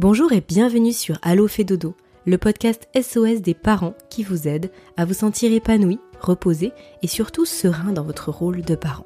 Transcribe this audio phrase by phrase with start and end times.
[0.00, 1.94] Bonjour et bienvenue sur Allo fait dodo,
[2.24, 7.44] le podcast SOS des parents qui vous aide à vous sentir épanoui, reposé et surtout
[7.44, 9.04] serein dans votre rôle de parent.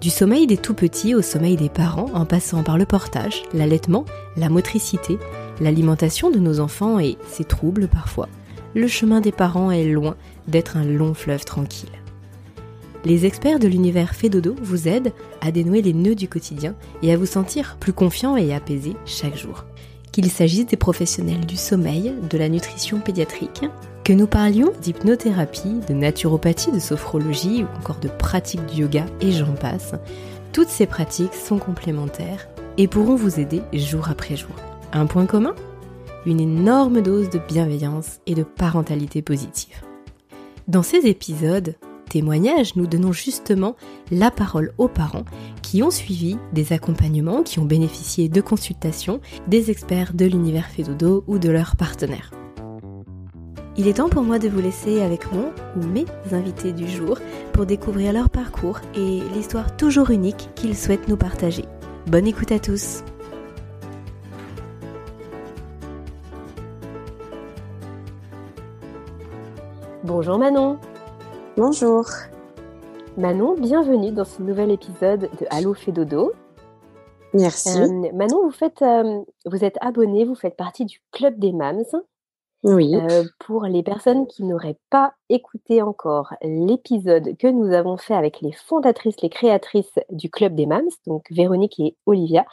[0.00, 4.06] Du sommeil des tout petits au sommeil des parents en passant par le portage, l'allaitement,
[4.38, 5.18] la motricité,
[5.60, 8.30] l'alimentation de nos enfants et ses troubles parfois,
[8.74, 10.16] le chemin des parents est loin
[10.48, 11.90] d'être un long fleuve tranquille.
[13.04, 15.12] Les experts de l'univers Fédodo vous aident
[15.42, 19.36] à dénouer les nœuds du quotidien et à vous sentir plus confiant et apaisé chaque
[19.36, 19.66] jour.
[20.10, 23.64] Qu'il s'agisse des professionnels du sommeil, de la nutrition pédiatrique,
[24.04, 29.32] que nous parlions d'hypnothérapie, de naturopathie, de sophrologie ou encore de pratiques du yoga et
[29.32, 29.94] j'en passe,
[30.54, 34.54] toutes ces pratiques sont complémentaires et pourront vous aider jour après jour.
[34.94, 35.54] Un point commun?
[36.24, 39.82] Une énorme dose de bienveillance et de parentalité positive.
[40.68, 43.76] Dans ces épisodes, témoignages, nous donnons justement
[44.10, 45.24] la parole aux parents
[45.62, 51.24] qui ont suivi des accompagnements, qui ont bénéficié de consultations des experts de l'univers Fédodo
[51.26, 52.30] ou de leurs partenaires.
[53.76, 57.18] Il est temps pour moi de vous laisser avec mon ou mes invités du jour
[57.52, 61.64] pour découvrir leur parcours et l'histoire toujours unique qu'ils souhaitent nous partager.
[62.06, 63.02] Bonne écoute à tous
[70.04, 70.78] Bonjour Manon
[71.56, 72.04] Bonjour.
[73.16, 76.32] Manon, bienvenue dans ce nouvel épisode de Allo fait dodo.
[77.32, 77.80] Merci.
[77.80, 81.84] Euh, Manon, vous, faites, euh, vous êtes abonnée, vous faites partie du Club des Mams.
[82.64, 82.96] Oui.
[82.96, 88.40] Euh, pour les personnes qui n'auraient pas écouté encore l'épisode que nous avons fait avec
[88.40, 92.46] les fondatrices, les créatrices du Club des Mams, donc Véronique et Olivia,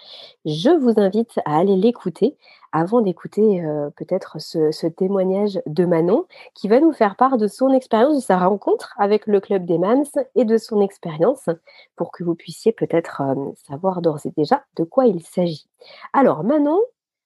[0.46, 2.38] je vous invite à aller l'écouter
[2.72, 7.72] avant d'écouter euh, peut-être ce, témoignage de Manon qui va nous faire part de son
[7.72, 10.06] expérience, de sa rencontre avec le Club des Mams
[10.36, 11.50] et de son expérience
[11.96, 15.68] pour que vous puissiez peut-être euh, savoir d'ores et déjà de quoi il s'agit.
[16.14, 16.80] Alors Manon,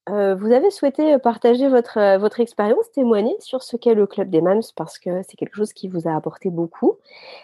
[0.09, 4.41] euh, vous avez souhaité partager votre, votre expérience, témoigner sur ce qu'est le Club des
[4.41, 6.97] Mams parce que c'est quelque chose qui vous a apporté beaucoup.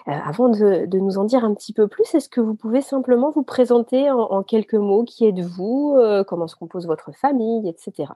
[0.05, 3.44] avant de, nous en dire un petit peu plus, est-ce que vous pouvez simplement vous
[3.44, 8.11] présenter en, quelques mots Qui êtes-vous Comment se compose votre famille, etc.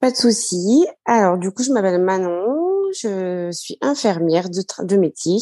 [0.00, 0.86] Pas de souci.
[1.04, 2.56] Alors du coup, je m'appelle Manon,
[2.92, 5.36] je suis infirmière de, de métier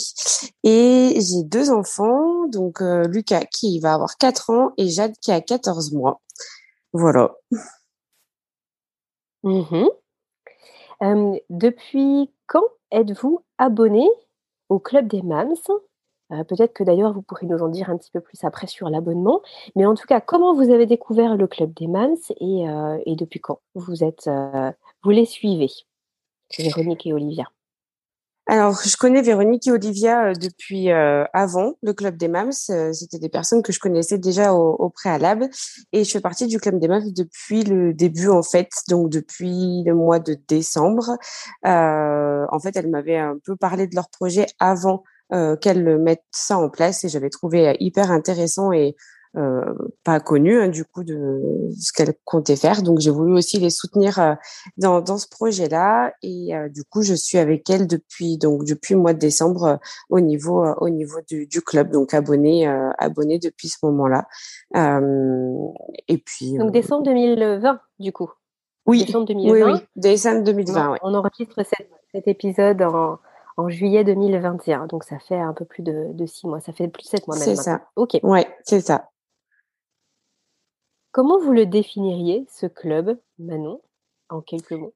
[0.64, 5.40] et j'ai deux enfants, donc Lucas qui va avoir 4 ans et Jade qui a
[5.40, 6.20] 14 mois.
[6.98, 7.32] Voilà.
[9.44, 9.86] Mmh
[11.48, 14.04] depuis quand êtes-vous abonné
[14.68, 15.54] au Club des Mams?
[16.32, 18.90] Euh, Peut-être que d'ailleurs vous pourrez nous en dire un petit peu plus après sur
[18.90, 19.42] l'abonnement.
[19.76, 23.38] Mais en tout cas, comment vous avez découvert le Club des Mams et, euh, depuis
[23.38, 24.72] quand vous euh,
[25.04, 25.70] vous les suivez?
[26.58, 27.44] Véronique et Olivia.
[28.50, 32.50] Alors, je connais Véronique et Olivia euh, depuis euh, avant le Club des Mams.
[32.70, 35.50] Euh, c'était des personnes que je connaissais déjà au, préalable.
[35.92, 39.82] Et je fais partie du Club des Mams depuis le début, en fait, donc depuis
[39.84, 41.18] le mois de décembre.
[41.62, 45.02] en fait, elles m'avaient un peu parlé de leur projet avant
[45.60, 48.96] qu'elles mettent ça en place et j'avais trouvé hyper intéressant et
[49.36, 49.74] euh,
[50.04, 52.82] pas connu hein, du coup de ce qu'elle comptait faire.
[52.82, 54.34] Donc j'ai voulu aussi les soutenir euh,
[54.76, 58.94] dans, dans ce projet-là et euh, du coup je suis avec elle depuis donc depuis
[58.94, 59.78] le mois de décembre
[60.08, 62.66] au niveau au niveau du, du club donc abonné
[62.98, 64.26] abonné depuis ce moment-là.
[64.74, 68.30] et puis donc décembre 2020 du coup.
[68.86, 69.04] Oui.
[69.04, 69.52] Décembre 2020.
[69.52, 69.78] Oui, oui.
[69.96, 70.96] Décembre 2020.
[71.02, 71.62] On, on enregistre
[72.12, 73.18] cet épisode en
[73.58, 74.86] en juillet 2021.
[74.86, 76.60] Donc ça fait un peu plus de, de six mois.
[76.60, 77.44] Ça fait plus de sept mois même.
[77.44, 77.82] C'est ça.
[77.96, 78.18] Ok.
[78.22, 79.10] Ouais, c'est ça.
[81.18, 83.80] Comment vous le définiriez, ce club, Manon,
[84.28, 84.94] en quelques mots?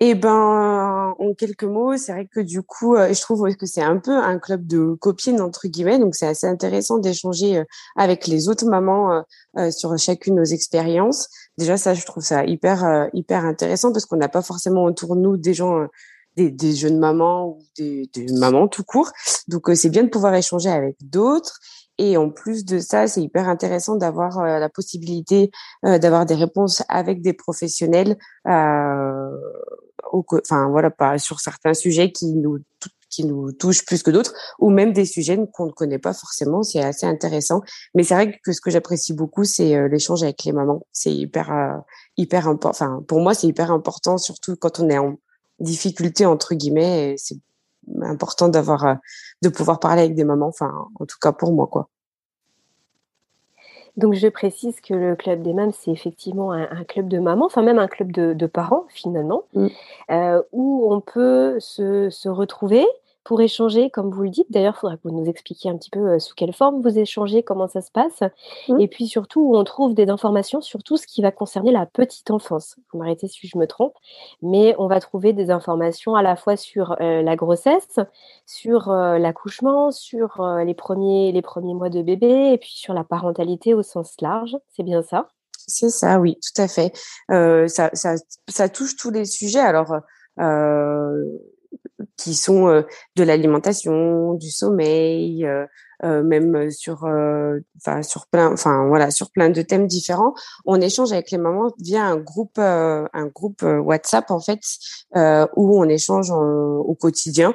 [0.00, 3.82] Eh ben, en quelques mots, c'est vrai que du coup, euh, je trouve que c'est
[3.82, 8.26] un peu un club de copines entre guillemets, donc c'est assez intéressant d'échanger euh, avec
[8.26, 9.22] les autres mamans
[9.58, 11.28] euh, sur chacune nos expériences.
[11.58, 15.20] Déjà, ça, je trouve ça hyper hyper intéressant parce qu'on n'a pas forcément autour de
[15.20, 15.86] nous des gens,
[16.38, 19.12] des, jeunes mamans ou des mamans tout court.
[19.48, 21.60] Donc, c'est bien de pouvoir échanger avec d'autres.
[21.98, 25.50] Et en plus de ça, c'est hyper intéressant d'avoir euh, la possibilité
[25.84, 28.16] euh, d'avoir des réponses avec des professionnels,
[28.48, 29.30] euh,
[30.12, 32.58] enfin voilà, pas sur certains sujets qui nous
[33.10, 36.64] qui nous touchent plus que d'autres, ou même des sujets qu'on ne connaît pas forcément.
[36.64, 37.60] C'est assez intéressant.
[37.94, 40.84] Mais c'est vrai que ce que j'apprécie beaucoup, c'est l'échange avec les mamans.
[40.90, 41.84] C'est hyper
[42.16, 42.70] hyper important.
[42.70, 45.16] Enfin, pour moi, c'est hyper important, surtout quand on est en
[45.60, 47.14] difficulté entre guillemets.
[47.16, 47.36] C'est
[48.02, 48.94] important d'avoir euh,
[49.42, 51.88] de pouvoir parler avec des mamans enfin en tout cas pour moi quoi
[53.96, 57.62] donc je précise que le club des mamans c'est effectivement un, club de mamans enfin
[57.62, 59.66] même un club de, parents finalement mmh.
[60.10, 62.86] euh, où on peut se, se retrouver
[63.24, 64.50] pour échanger, comme vous le dites.
[64.50, 67.42] D'ailleurs, il faudra que vous nous expliquiez un petit peu sous quelle forme vous échangez,
[67.42, 68.22] comment ça se passe,
[68.68, 68.80] mmh.
[68.80, 71.86] et puis surtout où on trouve des informations sur tout ce qui va concerner la
[71.86, 72.76] petite enfance.
[72.92, 73.94] Vous m'arrêtez si je me trompe,
[74.42, 77.98] mais on va trouver des informations à la fois sur la grossesse,
[78.46, 83.74] sur l'accouchement, sur les, premiers, les premiers mois de bébé, et puis sur la parentalité
[83.74, 84.56] au sens large.
[84.68, 85.28] C'est bien ça?
[85.66, 86.92] C'est ça, oui, tout à fait.
[87.30, 88.14] Euh, ça, ça,
[88.48, 89.60] ça, touche tous les sujets.
[89.60, 89.96] Alors,
[90.38, 91.24] euh,
[92.16, 92.82] qui sont euh,
[93.16, 95.66] de l'alimentation, du sommeil, euh,
[96.04, 97.06] euh même sur,
[97.76, 100.34] enfin sur plein, enfin voilà, sur plein de thèmes différents.
[100.66, 104.60] On échange avec les mamans via un groupe, un groupe WhatsApp en fait,
[105.56, 107.54] où on échange au quotidien.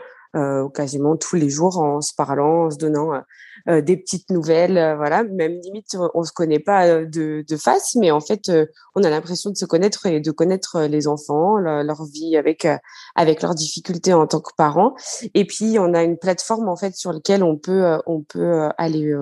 [0.73, 3.21] Quasiment tous les jours en se parlant, en se donnant
[3.67, 5.23] euh, des petites nouvelles, euh, voilà.
[5.23, 8.51] Même limite, on se connaît pas euh, de, de face, mais en fait,
[8.95, 12.67] on a l'impression de se connaître et de connaître les enfants, leur, vie avec
[13.15, 14.95] avec leurs difficultés en tant que parents.
[15.33, 19.13] Et puis, on a une plateforme en fait sur laquelle on peut on peut aller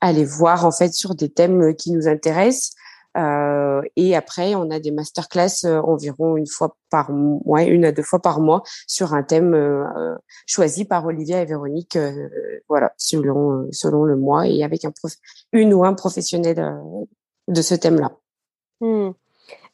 [0.00, 2.72] aller voir en fait sur des thèmes qui nous intéressent.
[3.16, 7.92] Euh, et après, on a des masterclass euh, environ une fois par mois, une à
[7.92, 10.14] deux fois par mois, sur un thème euh,
[10.46, 11.98] choisi par Olivia et Véronique,
[12.68, 15.12] voilà, selon selon le mois et avec un prof,
[15.52, 16.80] une ou un professionnel
[17.48, 18.12] de ce thème-là.
[18.80, 19.10] Mmh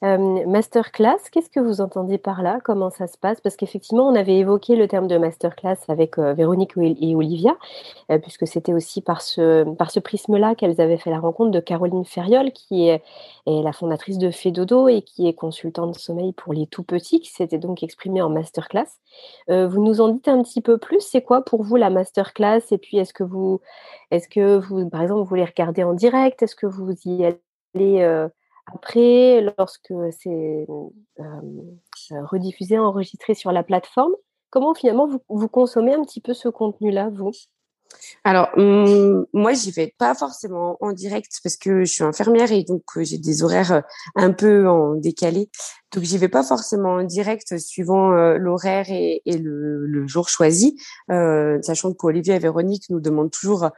[0.02, 2.58] masterclass, qu'est-ce que vous entendez par là?
[2.62, 3.40] Comment ça se passe?
[3.40, 7.56] Parce qu'effectivement, on avait évoqué le terme de masterclass avec Véronique et Olivia,
[8.22, 12.04] puisque c'était aussi par ce, par ce prisme-là qu'elles avaient fait la rencontre de Caroline
[12.04, 13.02] Ferriol, qui est,
[13.46, 17.30] la fondatrice de Fedodo et qui est consultante de sommeil pour les tout petits, qui
[17.30, 18.86] s'était donc exprimée en masterclass.
[19.48, 21.00] vous nous en dites un petit peu plus.
[21.00, 22.62] C'est quoi pour vous la masterclass?
[22.70, 23.60] Et puis, est-ce que vous,
[24.10, 26.42] est-ce que vous, par exemple, vous voulez regarder en direct?
[26.42, 27.24] Est-ce que vous y
[27.74, 28.26] allez
[28.72, 30.66] après, lorsque c'est
[32.10, 34.12] rediffusé, enregistré sur la plateforme,
[34.50, 37.32] comment finalement vous, consommez un petit peu ce contenu-là, vous?
[38.24, 42.64] Alors, mmh, moi, j'y vais pas forcément en direct parce que je suis infirmière et
[42.64, 43.82] donc j'ai des horaires
[44.16, 45.48] un peu en décalé.
[45.96, 50.78] Donc, j'y vais pas forcément en direct suivant l'horaire et, le, jour choisi,
[51.10, 53.70] euh, sachant qu'Olivier et Véronique nous demandent toujours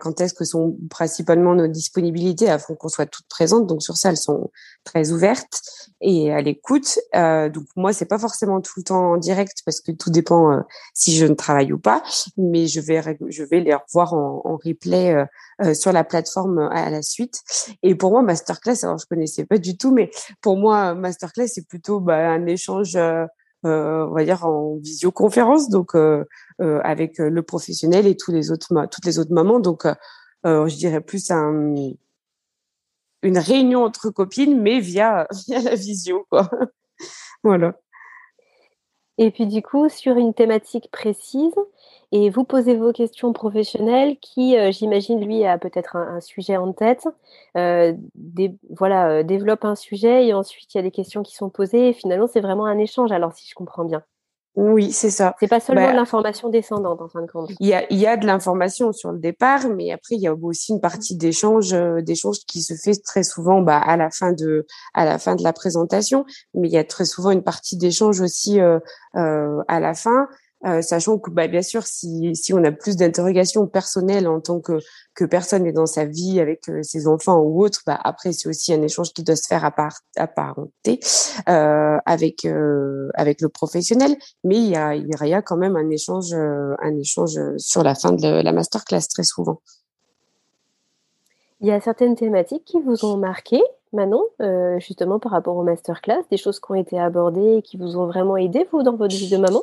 [0.00, 3.66] quand est-ce que sont principalement nos disponibilités afin qu'on soit toutes présentes.
[3.66, 4.50] Donc, sur ça, elles sont
[4.84, 5.60] très ouvertes
[6.00, 6.98] et à l'écoute.
[7.14, 10.52] Euh, donc, moi, c'est pas forcément tout le temps en direct parce que tout dépend
[10.52, 10.60] euh,
[10.94, 12.02] si je ne travaille ou pas,
[12.36, 15.26] mais je vais je vais les revoir en, replay
[15.62, 17.42] euh, sur la plateforme à la suite.
[17.82, 20.10] Et pour moi, masterclass, alors je connaissais pas du tout, mais
[20.40, 23.26] pour moi, masterclass, c'est plutôt bah, un échange, euh,
[23.64, 25.94] euh, on va dire en visioconférence, donc
[26.58, 29.60] avec le professionnel et tous les autres, toutes les autres mamans.
[29.60, 29.86] Donc,
[30.44, 31.74] je dirais plus un,
[33.22, 36.48] une réunion entre copines, mais via, via la visio, quoi.
[37.42, 37.74] voilà.
[39.18, 41.54] Et puis du coup, sur une thématique précise,
[42.12, 46.72] et vous posez vos questions professionnelles qui, euh, j'imagine, lui, a peut-être un, sujet en
[46.72, 47.06] tête,
[47.56, 47.92] euh,
[48.70, 51.88] voilà, euh, développe un sujet et ensuite il y a des questions qui sont posées
[51.88, 54.02] et finalement c'est vraiment un échange, alors si je comprends bien.
[54.54, 55.36] Oui, c'est ça.
[55.38, 57.50] C'est pas seulement bah de l'information descendante en fin de compte.
[57.60, 60.32] Il y a, y a de l'information sur le départ, mais après il y a
[60.32, 64.66] aussi une partie d'échange, d'échange qui se fait très souvent bah, à la fin de
[64.94, 66.24] à la fin de la présentation,
[66.54, 68.58] mais il y a très souvent une partie d'échange aussi
[69.16, 70.26] euh, à la fin.
[70.64, 74.78] Euh, sachant que bah, bien sûr, si, on a plus d'interrogations personnelles en tant que,
[75.26, 78.72] personne est dans sa vie avec euh, ses enfants ou autre, bah, après c'est aussi
[78.72, 80.98] un échange qui doit se faire à, part, à parenté
[81.48, 85.76] euh, avec euh, avec le professionnel, mais il y a, il y a quand même
[85.76, 89.60] un échange un échange sur la fin de la masterclass très souvent.
[91.60, 94.22] Il y a certaines thématiques qui vous ont marqué, Manon,
[94.78, 98.06] justement par rapport au masterclass, des choses qui ont été abordées et qui vous ont
[98.06, 99.62] vraiment aidé, vous, dans votre vie de maman?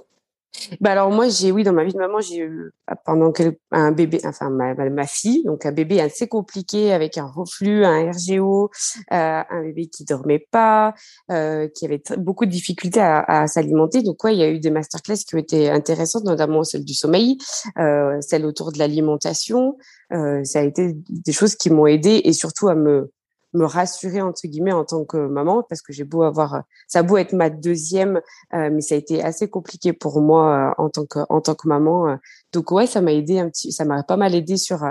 [0.82, 3.58] Bah alors moi j'ai oui dans ma vie de maman j'ai eu ah, pendant quel,
[3.72, 8.12] un bébé enfin ma, ma, fille donc un bébé assez compliqué avec un reflux un
[8.12, 8.70] RGO
[9.12, 10.94] euh, un bébé qui dormait pas
[11.32, 14.02] euh, qui avait beaucoup de difficultés à, s'alimenter.
[14.02, 16.94] Donc ouais il y a eu des masterclass qui ont été intéressantes notamment celle du
[16.94, 17.38] sommeil
[17.80, 19.78] euh, celle autour de l'alimentation.
[20.12, 23.12] Euh, ça a été des choses qui m'ont aidé et surtout à me
[23.54, 27.04] me rassurer entre guillemets en tant que maman parce que j'ai beau avoir ça a
[27.04, 28.22] beau être ma deuxième
[28.54, 31.56] euh, mais ça a été assez compliqué pour moi euh, en tant que en tant
[31.56, 32.16] que maman euh.
[32.52, 34.84] donc ouais ça m'a aidé un petit ça m'a pas mal aidé sur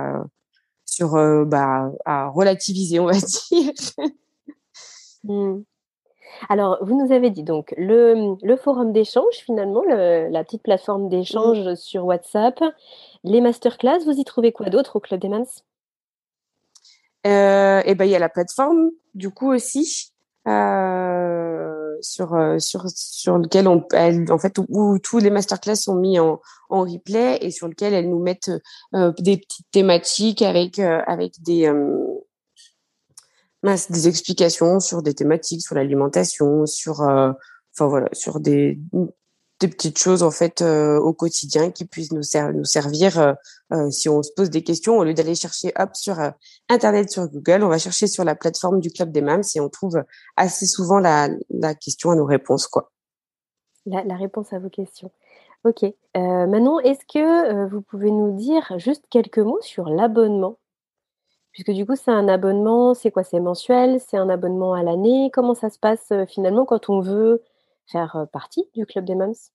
[0.85, 1.13] sur
[1.47, 3.13] bah à relativiser on va
[3.51, 3.73] dire
[5.25, 5.63] mmh.
[6.49, 11.75] Alors, vous nous avez dit donc le, le forum d'échange, finalement, la petite plateforme d'échange
[11.75, 12.59] sur WhatsApp,
[13.23, 15.45] les masterclass, vous y trouvez quoi d'autre au Club des Mans?
[17.27, 20.13] Euh, et ben il y a la plateforme du coup aussi.
[20.49, 23.87] Euh, sur sur sur lequel on
[24.29, 28.11] en fait où, tous les masterclass sont mis en en replay et sur lequel elles
[28.11, 28.51] nous mettent
[28.93, 31.71] des petites thématiques avec avec des
[33.91, 37.33] des explications sur des thématiques, sur l'alimentation, sur, euh,
[37.75, 38.79] enfin voilà, sur des,
[39.63, 43.33] des petites choses en fait euh, au quotidien qui puissent nous, servir euh,
[43.73, 46.17] euh, si on se pose des questions au lieu d'aller chercher hop sur
[46.69, 49.69] internet sur Google, on va chercher sur la plateforme du club des mams et on
[49.69, 50.03] trouve
[50.37, 52.91] assez souvent la, la question à nos réponses quoi.
[53.87, 55.11] La, la réponse à vos questions.
[55.65, 55.85] Ok.
[56.15, 60.59] Manon, est-ce que vous pouvez nous dire juste quelques mots sur l'abonnement?
[61.53, 63.23] Puisque du coup, c'est un abonnement, c'est quoi?
[63.23, 64.01] C'est mensuel?
[64.01, 65.31] C'est un abonnement à l'année?
[65.33, 67.43] Comment ça se passe finalement quand on veut
[67.91, 69.51] faire euh, partie du Club des Mums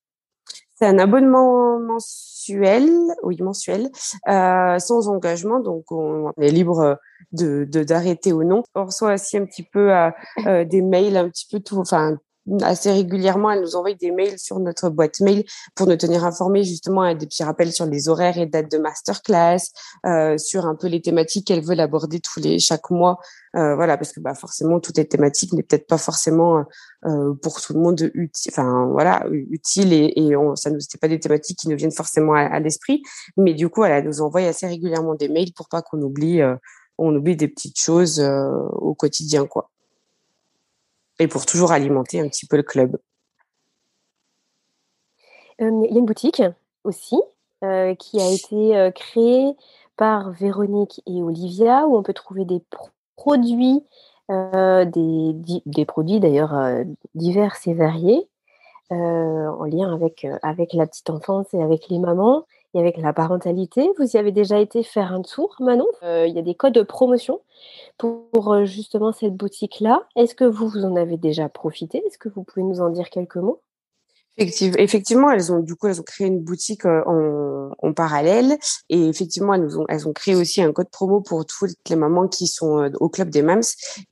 [0.74, 2.88] c'est un abonnement mensuel,
[3.24, 3.90] oui mensuel,
[4.28, 7.00] euh, sans engagement, donc on est libre
[7.32, 8.62] de d'arrêter ou non.
[8.76, 9.90] On reçoit aussi un petit peu
[10.46, 12.16] des mails, un petit peu tout, enfin
[12.62, 16.64] assez régulièrement, elle nous envoie des mails sur notre boîte mail pour nous tenir informés
[16.64, 19.58] justement à des petits rappels sur les horaires et dates de masterclass,
[20.06, 23.18] euh, sur un peu les thématiques qu'elle veut aborder tous les chaque mois.
[23.56, 26.64] Euh, voilà, parce que bah forcément toutes les thématiques n'est peut-être pas forcément
[27.06, 28.52] euh, pour tout le monde utile.
[28.52, 31.92] Enfin voilà, utile et, et on, ça nous c'était pas des thématiques qui nous viennent
[31.92, 33.02] forcément à, l'esprit,
[33.36, 36.56] mais du coup elle nous envoie assez régulièrement des mails pour pas qu'on oublie euh,
[36.98, 39.70] on oublie des petites choses euh, au quotidien quoi
[41.18, 42.98] et pour toujours alimenter un petit peu le club.
[45.60, 46.42] Euh, il y a une boutique
[46.84, 47.20] aussi
[47.64, 49.54] euh, qui a été euh, créée
[49.96, 52.62] par Véronique et Olivia où on peut trouver des
[53.16, 53.82] produits,
[54.28, 55.32] des,
[55.66, 56.54] des, produits d'ailleurs
[57.16, 58.28] divers et variés
[58.90, 62.44] en lien avec, avec la petite enfance et avec les mamans
[62.74, 63.90] et avec la parentalité.
[63.98, 65.86] Vous y avez déjà été faire un tour, Manon?
[66.02, 67.40] Euh, Il y a des codes de promotion
[67.98, 70.06] pour, euh, justement cette boutique-là.
[70.16, 72.02] Est-ce que vous, vous en avez déjà profité?
[72.06, 73.62] Est-ce que vous pouvez nous en dire quelques mots?
[74.38, 78.56] Effectivement, elles ont du coup elles ont créé une boutique euh, en, parallèle.
[78.88, 82.28] Et effectivement elles ont elles ont créé aussi un code promo pour toutes les mamans
[82.28, 83.62] qui sont euh, au club des mams.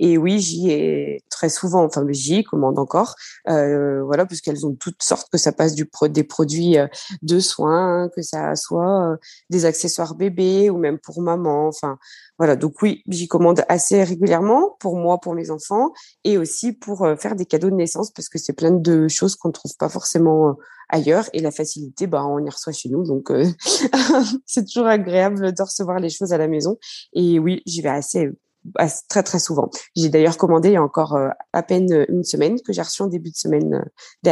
[0.01, 3.15] Et oui j'y ai très souvent enfin j'y commande encore.
[3.49, 6.89] Euh, voilà parce qu'elles ont toutes sortes que ça passe du pro, des produits euh,
[7.23, 9.17] de soins que ça soit
[9.51, 11.69] des accessoires bébés ou même pour maman.
[11.69, 11.99] Enfin
[12.39, 15.93] voilà, donc oui, j'y commande assez régulièrement pour moi, pour mes enfants,
[16.25, 19.37] et aussi pour euh, faire des cadeaux de naissance parce que c'est plein de choses
[19.37, 20.53] qu'on ne trouve pas forcément euh,
[20.89, 21.29] ailleurs.
[21.33, 23.45] Et la facilité, bah, on y reçoit chez nous, donc euh,
[24.47, 26.79] c'est toujours agréable de recevoir les choses à la maison.
[27.15, 28.29] Et oui, j'y vais assez
[29.09, 29.71] très très souvent.
[29.95, 31.17] J'ai d'ailleurs commandé il y a encore
[31.53, 33.85] à peine une semaine que j'ai reçu en début de semaine,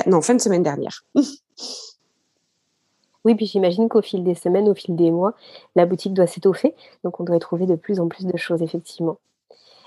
[0.07, 1.05] non fin de semaine dernière.
[3.25, 5.35] Oui, puis j'imagine qu'au fil des semaines, au fil des mois,
[5.76, 6.75] la boutique doit s'étoffer.
[7.04, 9.19] Donc, on doit trouver de plus en plus de choses, effectivement.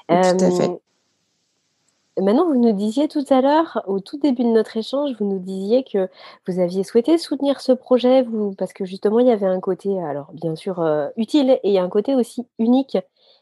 [0.10, 0.70] Tout à fait.
[0.70, 5.26] Euh, maintenant, vous nous disiez tout à l'heure, au tout début de notre échange, vous
[5.26, 6.10] nous disiez que
[6.48, 10.02] vous aviez souhaité soutenir ce projet, vous, parce que justement, il y avait un côté,
[10.02, 12.98] alors bien sûr, euh, utile et un côté aussi unique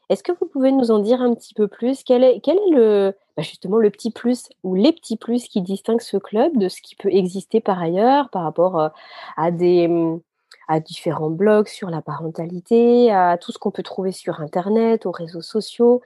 [0.10, 2.04] est-ce que vous pouvez nous en dire un petit peu plus?
[2.04, 6.18] Quel est, le, bah, justement le petit plus ou les petits plus qui distinguent ce
[6.18, 8.90] club de ce qui peut exister par ailleurs par rapport euh,
[9.38, 10.20] à des mmh,
[10.68, 15.12] à différents blogs sur la parentalité, à tout ce qu'on peut trouver sur Internet, aux
[15.12, 16.02] réseaux sociaux?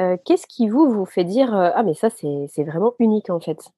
[0.00, 3.40] Euh, qu'est-ce qui vous vous fait dire euh, ah mais ça c'est vraiment unique en
[3.40, 3.70] fait?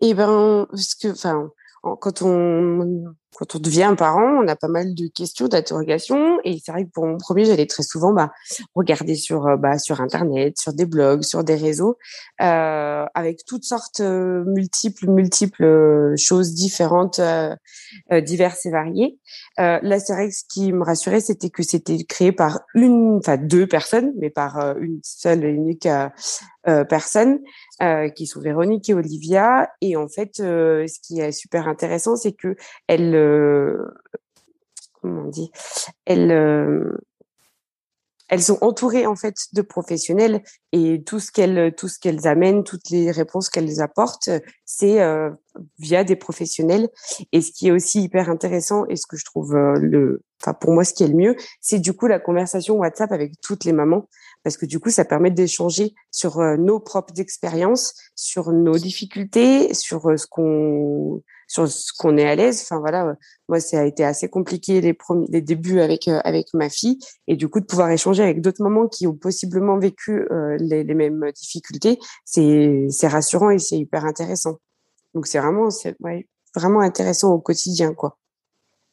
[0.00, 1.50] Eh ben parce que enfin
[1.82, 6.38] quand on quand on devient parent, on a pas mal de questions, d'interrogations.
[6.44, 8.30] Et c'est vrai que pour mon premier, j'allais très souvent bah,
[8.74, 11.98] regarder sur, euh, bah, sur Internet, sur des blogs, sur des réseaux,
[12.40, 17.20] euh, avec toutes sortes euh, multiples, multiples euh, choses différentes,
[18.10, 19.18] diverses et variées.
[19.58, 23.36] là, c'est vrai que ce qui me rassurait, c'était que c'était créé par une, enfin
[23.36, 25.88] deux personnes, mais par une seule et unique
[26.88, 27.40] personne,
[28.16, 29.68] qui sont Véronique et Olivia.
[29.80, 32.56] Et en fait, ce qui est super intéressant, c'est que
[32.88, 33.14] elles
[35.04, 35.50] comment on dit,
[36.06, 36.96] elles, euh,
[38.28, 42.64] elles sont entourées en fait de professionnels et tout ce qu'elles tout ce qu'elles amènent,
[42.64, 44.30] toutes les réponses qu'elles apportent,
[44.64, 45.30] c'est euh,
[45.78, 46.88] via des professionnels.
[47.32, 50.54] Et ce qui est aussi hyper intéressant et ce que je trouve euh, le, enfin
[50.54, 53.64] pour moi ce qui est le mieux, c'est du coup la conversation WhatsApp avec toutes
[53.64, 54.08] les mamans
[54.44, 60.02] parce que du coup ça permet d'échanger sur nos propres expériences, sur nos difficultés, sur
[60.16, 62.62] ce qu'on sur ce qu'on est à l'aise.
[62.62, 63.14] Enfin voilà, euh,
[63.48, 66.98] moi ça a été assez compliqué les premiers, les débuts avec euh, avec ma fille
[67.26, 70.84] et du coup de pouvoir échanger avec d'autres mamans qui ont possiblement vécu euh, les,
[70.94, 74.58] mêmes difficultés, c'est c'est rassurant et c'est hyper intéressant.
[75.14, 75.96] Donc c'est vraiment c'est
[76.54, 78.18] vraiment intéressant au quotidien quoi.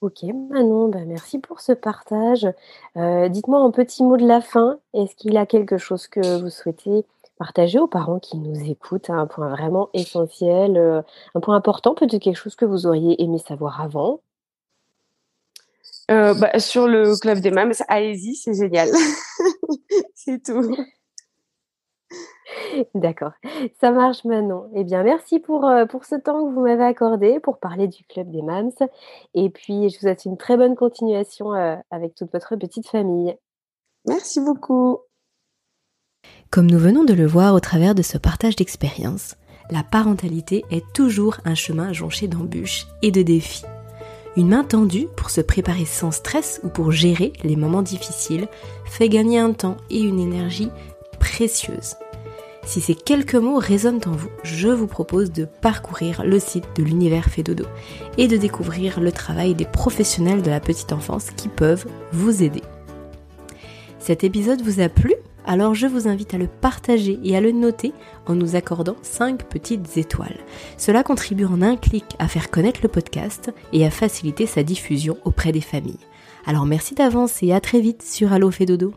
[0.01, 2.47] Ok Manon, bah merci pour ce partage.
[2.97, 4.79] Euh, Dites-moi un petit mot de la fin.
[4.95, 7.05] Est-ce qu'il y a quelque chose que vous souhaitez
[7.37, 9.11] partager aux parents qui nous écoutent?
[9.11, 11.03] Un point vraiment essentiel, euh,
[11.35, 14.21] un point important, peut-être quelque chose que vous auriez aimé savoir avant?
[16.09, 18.89] Euh, bah, Sur le club des mâmes, allez-y, c'est génial.
[20.15, 20.75] c'est tout.
[22.95, 23.31] D'accord,
[23.79, 24.67] ça marche maintenant.
[24.75, 28.03] Eh bien, merci pour, euh, pour ce temps que vous m'avez accordé pour parler du
[28.05, 28.71] club des mams.
[29.33, 31.51] Et puis, je vous souhaite une très bonne continuation
[31.89, 33.35] avec toute votre petite famille.
[34.07, 34.99] Merci beaucoup.
[36.49, 39.35] Comme nous venons de le voir au travers de ce partage d'expérience,
[39.69, 43.63] la parentalité est toujours un chemin jonché d'embûches et de défis.
[44.37, 48.47] Une main tendue pour se préparer sans stress ou pour gérer les moments difficiles
[48.85, 50.69] fait gagner un temps et une énergie
[51.21, 51.95] précieuse.
[52.65, 56.83] Si ces quelques mots résonnent en vous, je vous propose de parcourir le site de
[56.83, 57.65] l'univers Fédodo
[58.17, 62.61] et de découvrir le travail des professionnels de la petite enfance qui peuvent vous aider.
[63.99, 65.13] Cet épisode vous a plu?
[65.45, 67.93] Alors je vous invite à le partager et à le noter
[68.27, 70.37] en nous accordant 5 petites étoiles.
[70.77, 75.17] Cela contribue en un clic à faire connaître le podcast et à faciliter sa diffusion
[75.23, 76.07] auprès des familles.
[76.45, 78.93] Alors merci d'avance et à très vite sur Allo Fédodo.